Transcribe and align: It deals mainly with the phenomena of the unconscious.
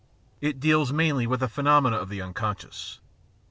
It 0.41 0.59
deals 0.59 0.91
mainly 0.91 1.27
with 1.27 1.41
the 1.41 1.47
phenomena 1.47 1.97
of 1.97 2.09
the 2.09 2.23
unconscious. 2.23 2.99